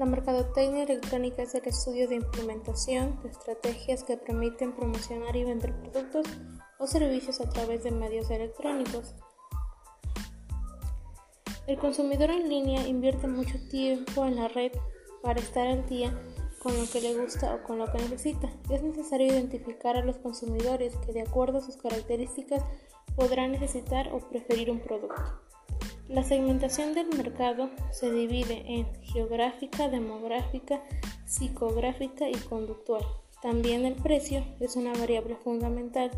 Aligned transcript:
La 0.00 0.06
mercadotecnia 0.06 0.84
electrónica 0.84 1.42
es 1.42 1.54
el 1.54 1.68
estudio 1.68 2.08
de 2.08 2.14
implementación 2.14 3.20
de 3.22 3.28
estrategias 3.28 4.02
que 4.02 4.16
permiten 4.16 4.74
promocionar 4.74 5.36
y 5.36 5.44
vender 5.44 5.74
productos 5.78 6.24
o 6.78 6.86
servicios 6.86 7.38
a 7.42 7.50
través 7.50 7.84
de 7.84 7.90
medios 7.90 8.30
electrónicos. 8.30 9.14
El 11.66 11.76
consumidor 11.76 12.30
en 12.30 12.48
línea 12.48 12.88
invierte 12.88 13.26
mucho 13.28 13.58
tiempo 13.68 14.24
en 14.24 14.36
la 14.36 14.48
red 14.48 14.72
para 15.22 15.38
estar 15.38 15.66
al 15.66 15.86
día 15.86 16.18
con 16.62 16.74
lo 16.78 16.90
que 16.90 17.02
le 17.02 17.18
gusta 17.18 17.56
o 17.56 17.62
con 17.62 17.76
lo 17.76 17.84
que 17.92 17.98
necesita. 17.98 18.48
Es 18.70 18.82
necesario 18.82 19.26
identificar 19.26 19.98
a 19.98 20.02
los 20.02 20.16
consumidores 20.16 20.96
que 21.04 21.12
de 21.12 21.20
acuerdo 21.20 21.58
a 21.58 21.60
sus 21.60 21.76
características 21.76 22.64
podrán 23.16 23.52
necesitar 23.52 24.14
o 24.14 24.30
preferir 24.30 24.70
un 24.70 24.80
producto. 24.80 25.49
La 26.10 26.24
segmentación 26.24 26.92
del 26.92 27.06
mercado 27.16 27.70
se 27.92 28.10
divide 28.10 28.64
en 28.66 28.92
geográfica, 29.00 29.88
demográfica, 29.88 30.82
psicográfica 31.24 32.28
y 32.28 32.34
conductual. 32.34 33.04
También 33.40 33.84
el 33.84 33.94
precio 33.94 34.44
es 34.58 34.74
una 34.74 34.92
variable 34.92 35.36
fundamental 35.36 36.10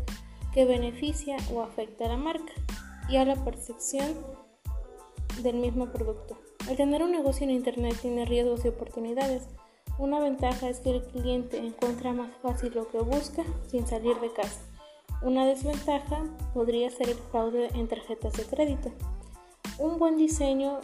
que 0.51 0.65
beneficia 0.65 1.37
o 1.53 1.61
afecta 1.61 2.05
a 2.05 2.07
la 2.07 2.17
marca 2.17 2.53
y 3.07 3.17
a 3.17 3.25
la 3.25 3.35
percepción 3.45 4.15
del 5.43 5.57
mismo 5.57 5.85
producto. 5.91 6.39
Al 6.67 6.75
tener 6.75 7.03
un 7.03 7.11
negocio 7.11 7.43
en 7.43 7.51
Internet 7.51 7.95
tiene 8.01 8.25
riesgos 8.25 8.65
y 8.65 8.69
oportunidades. 8.69 9.47
Una 9.99 10.19
ventaja 10.19 10.69
es 10.69 10.79
que 10.79 10.89
el 10.89 11.03
cliente 11.03 11.59
encuentra 11.59 12.13
más 12.13 12.31
fácil 12.41 12.73
lo 12.73 12.87
que 12.87 12.97
busca 12.97 13.43
sin 13.67 13.85
salir 13.85 14.19
de 14.21 14.33
casa. 14.33 14.59
Una 15.21 15.45
desventaja 15.45 16.23
podría 16.55 16.89
ser 16.89 17.09
el 17.09 17.17
fraude 17.29 17.69
en 17.75 17.87
tarjetas 17.87 18.33
de 18.33 18.43
crédito. 18.45 18.91
Un 19.79 19.97
buen 19.97 20.17
diseño 20.17 20.79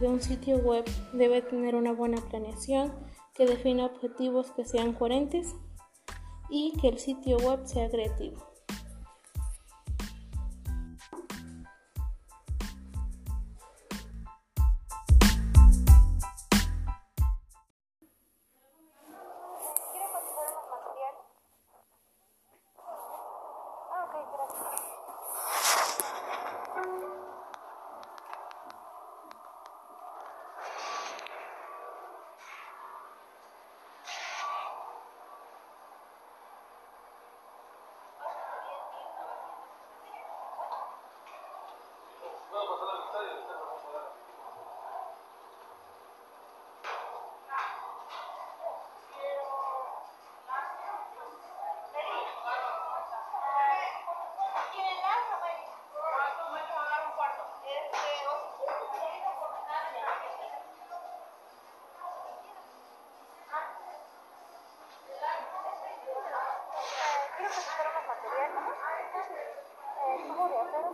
de 0.00 0.08
un 0.08 0.20
sitio 0.20 0.56
web 0.56 0.84
debe 1.12 1.40
tener 1.40 1.76
una 1.76 1.92
buena 1.92 2.20
planeación 2.20 2.92
que 3.32 3.46
defina 3.46 3.86
objetivos 3.86 4.50
que 4.50 4.64
sean 4.64 4.92
coherentes 4.92 5.54
y 6.50 6.72
que 6.80 6.88
el 6.88 6.98
sitio 6.98 7.36
web 7.38 7.60
sea 7.64 7.88
creativo. 7.88 8.53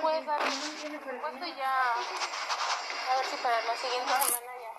puedes 0.00 0.26
dar 0.26 0.40
puesto 1.20 1.46
ya? 1.46 1.74
A 3.10 3.16
ver 3.16 3.24
si 3.26 3.36
para 3.42 3.60
la 3.62 3.76
siguiente 3.76 4.08
semana 4.08 4.52
ya. 4.60 4.72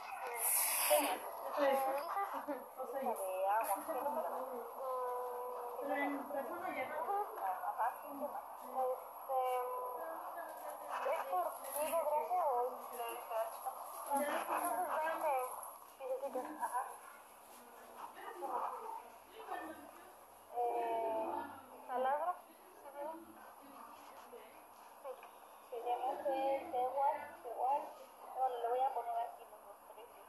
Eso 1.67 2.01
es. 5.81 5.87
O 5.87 5.87
sea, 5.87 5.95
pero 5.95 6.01
en 6.03 6.27
persona 6.27 6.75
ya 6.75 6.85
no. 6.89 7.01
¿Taladro? 21.87 22.35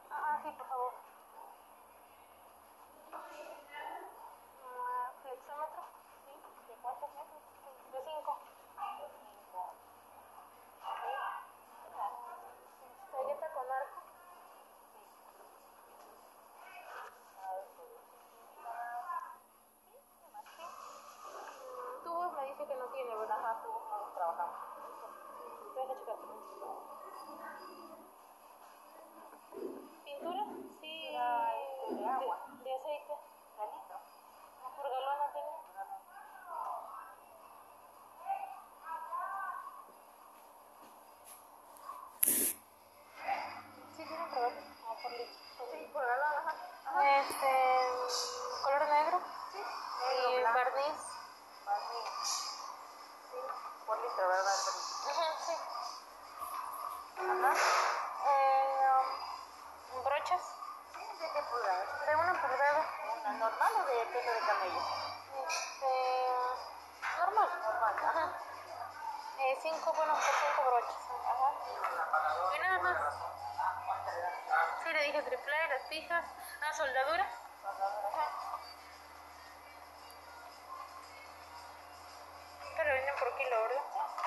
Ah, 0.09 0.39
sí, 0.43 0.49
por 0.57 0.67
favor. 0.67 0.93
Ah, 4.63 5.11
¿Flexómetro? 5.21 5.83
Sí. 6.25 6.33
¿De 6.67 6.75
cuántos 6.81 7.09
metros? 7.13 7.41
De 7.91 7.99
cinco. 8.05 8.37
¿Galleta 13.13 13.53
con 13.53 13.71
arco? 13.71 13.99
Mm, 20.73 22.03
Tubos 22.03 22.33
me 22.33 22.45
dice 22.47 22.67
que 22.67 22.75
no 22.75 22.85
tiene, 22.87 23.15
¿verdad? 23.15 23.39
Ajá, 23.39 23.61
tubos 23.63 23.83
no 23.89 24.13
trabajamos. 24.13 24.55
Deja 25.75 25.93
checar. 25.99 26.15
¿Pintura? 30.05 30.43
Sí. 30.81 30.93
De, 32.19 32.23
agua. 32.23 32.42
tranquilo. 83.49 84.22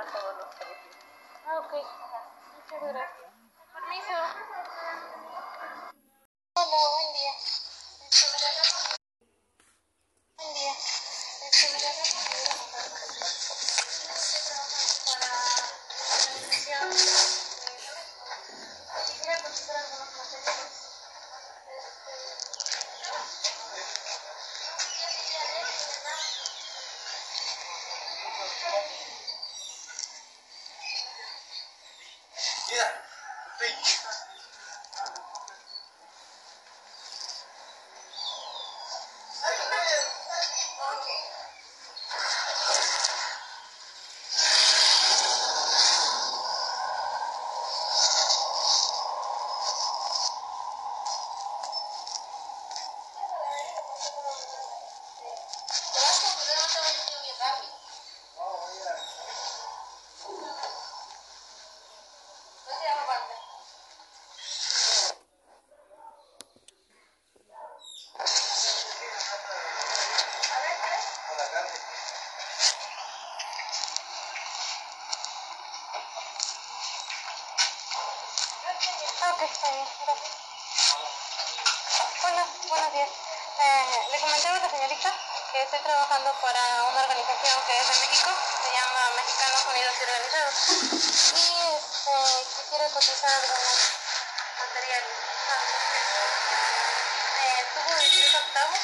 para 0.00 0.12
todos 0.12 0.36
los 0.38 0.54
precios. 0.54 0.96
Ah, 1.46 1.58
ok. 1.58 1.72
Muchas 2.56 2.80
gracias. 2.80 3.10
Permiso. 3.74 4.16
Hola, 6.54 6.78
buen 6.94 7.12
día. 7.12 7.32
estoy 85.70 85.86
trabajando 85.86 86.34
para 86.42 86.82
una 86.82 87.00
organización 87.02 87.62
que 87.64 87.78
es 87.78 87.86
de 87.86 87.94
México, 88.00 88.30
se 88.60 88.72
llama 88.72 89.10
Mexicanos 89.14 89.66
Unidos 89.70 89.94
y 89.94 90.02
Organizados, 90.02 90.54
y 91.30 91.46
este, 91.78 92.10
quisiera 92.58 92.86
cotizar 92.90 93.30
algunos 93.30 93.78
materiales. 94.58 95.14
Ah, 95.48 95.62
eh, 97.38 97.62
tubo 97.72 97.94
de 97.94 98.10
10 98.10 98.34
octavos. 98.34 98.78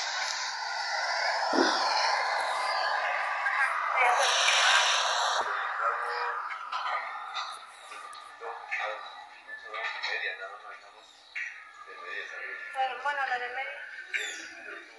Bueno, 13.02 13.26
la 13.26 13.38
de 13.38 13.48
medio. 13.48 14.95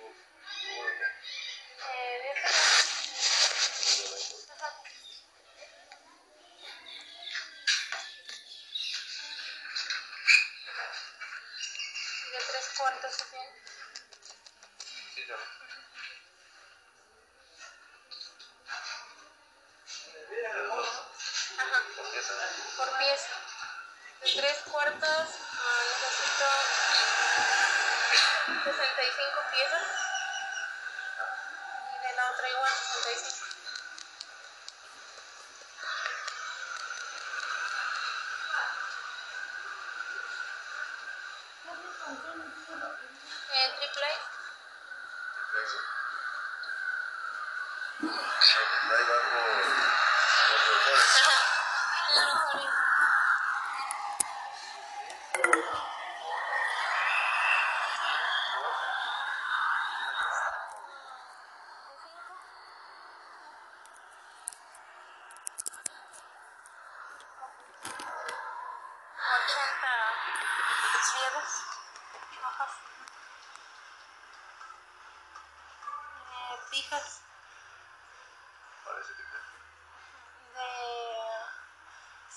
And 43.48 43.72
replay. 43.80 44.16
Replays 45.40 45.72
it. 45.72 45.86
Replay 48.04 49.04
that. 49.08 49.28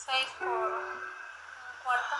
6 0.06 0.28
por 0.38 0.48
cuarto. 1.84 2.16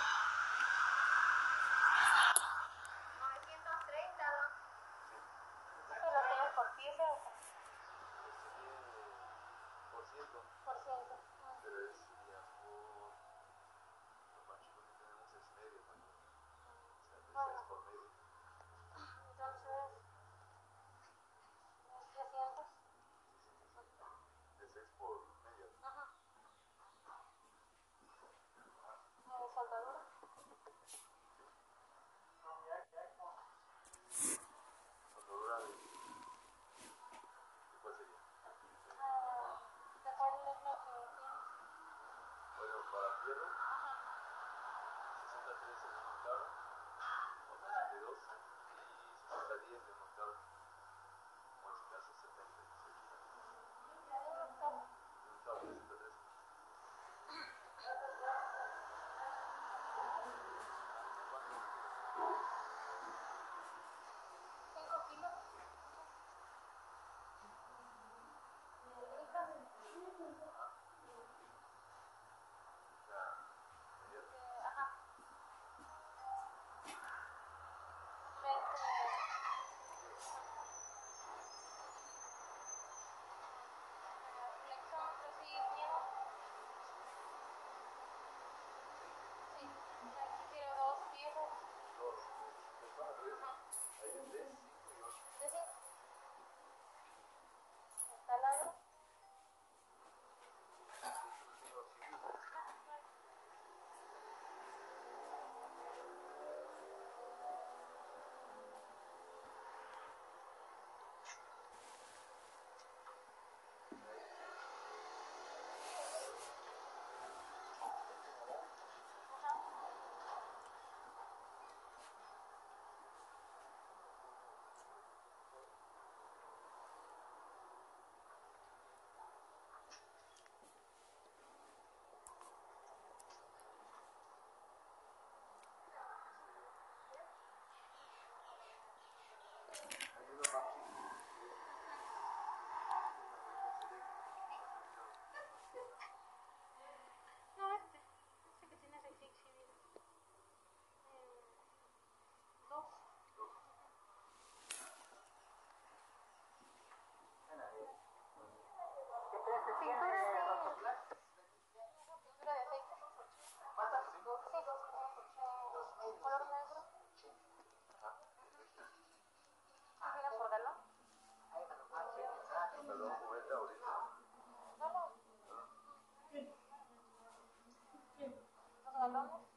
hablamos. 179.10 179.49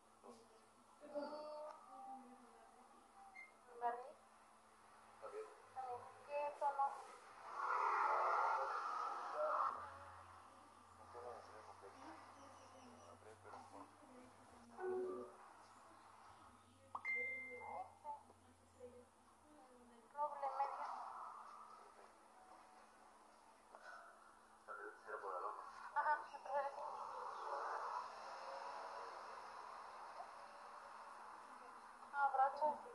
어. 32.63 32.92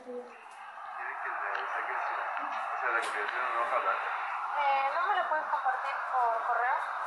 ¿Quieren 0.00 1.16
que 1.22 1.28
le 1.28 1.66
saque 1.68 1.92
su, 1.92 2.14
o 2.40 2.80
sea, 2.80 2.90
la 2.90 3.00
copiación 3.04 3.44
no 3.52 3.60
ojalá? 3.68 3.92
Eh, 3.92 4.90
¿No 4.96 5.00
me 5.08 5.14
lo 5.16 5.28
puedes 5.28 5.44
compartir 5.44 5.94
por 6.10 6.46
correo? 6.46 6.99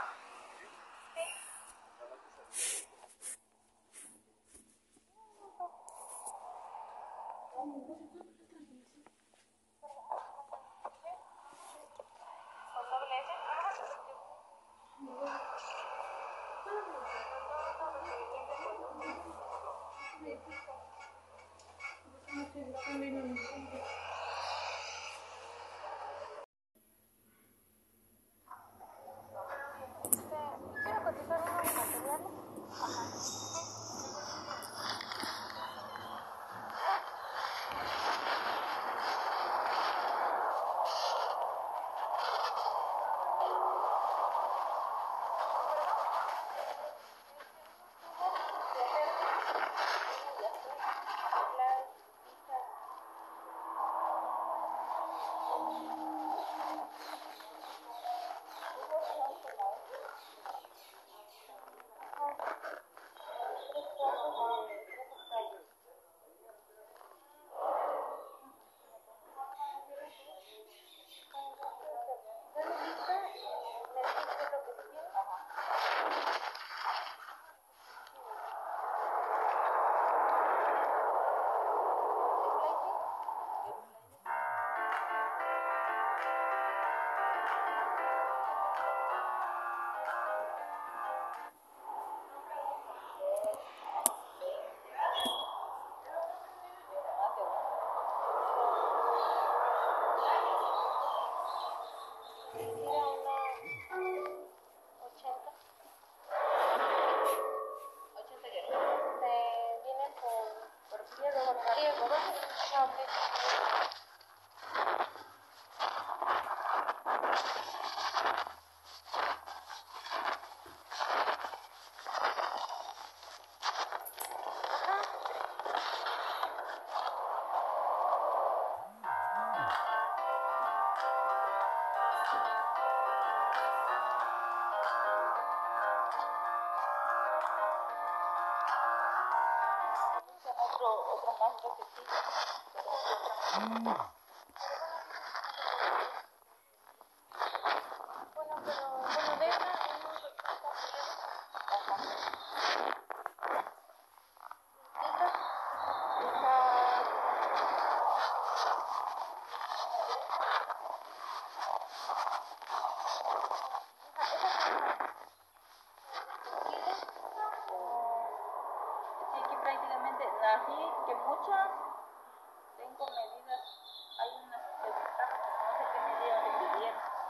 음. 143.58 144.13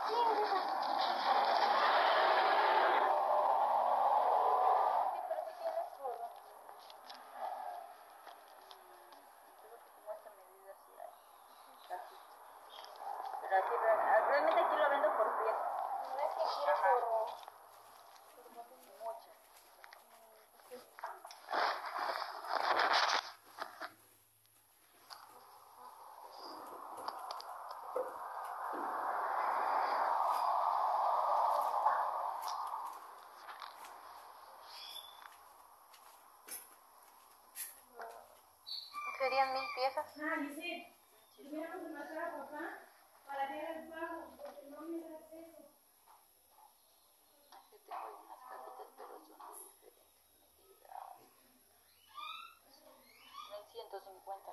Yeah. 0.10 1.73
serían 39.24 39.54
mil 39.54 39.68
piezas. 39.74 40.06
Ah, 40.20 40.36
dice, 40.42 40.94
tuviéramos 41.38 41.88
que 41.88 41.94
matar 41.94 42.18
a 42.18 42.38
papá 42.38 42.80
para 43.26 43.48
que 43.48 43.54
haga 43.62 43.80
el 43.80 43.90
pago, 43.90 44.36
porque 44.36 44.66
no 44.70 44.82
me 44.82 45.00
da 45.00 45.16
acceso. 45.16 45.64
Yo 47.72 47.80
tengo 47.88 48.20
unas 48.20 48.40
cajitas, 48.50 48.88
pero 48.98 49.24
son 49.24 49.60
de 49.64 49.72
diferentes 49.72 50.48
medidas. 50.58 50.92
1150. 53.74 54.53